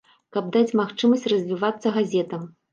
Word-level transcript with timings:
Каб 0.37 0.47
даць 0.55 0.75
магчымасць 0.81 1.29
развівацца 1.35 1.95
газетам. 2.01 2.53